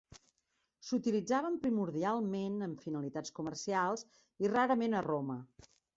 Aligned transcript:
S'utilitzaven 0.87 1.59
primordialment 1.65 2.55
amb 2.69 2.81
finalitats 2.87 3.35
comercials, 3.41 4.05
i 4.47 4.53
rarament 4.55 4.97
a 4.97 5.03
Roma. 5.11 5.37